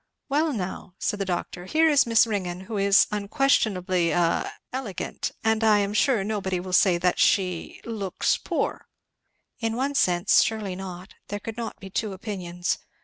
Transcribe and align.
"Well 0.29 0.51
now," 0.51 0.95
said 0.97 1.19
the 1.19 1.25
doctor, 1.25 1.65
"here 1.65 1.87
is 1.87 2.07
Miss 2.07 2.25
Ringgan, 2.25 2.61
who 2.61 2.75
is 2.77 3.05
unquestionably 3.11 4.09
a 4.09 4.51
elegant! 4.73 5.31
and 5.43 5.63
I 5.63 5.77
am 5.77 5.93
sure 5.93 6.23
nobody 6.23 6.59
will 6.59 6.73
say 6.73 6.97
that 6.97 7.19
she 7.19 7.79
looks 7.85 8.35
poor!" 8.37 8.87
In 9.59 9.75
one 9.75 9.93
sense, 9.93 10.41
surely 10.41 10.75
not! 10.75 11.13
There 11.27 11.39
could 11.39 11.55
not 11.55 11.79
be 11.79 11.91
two 11.91 12.13
opinions. 12.13 12.79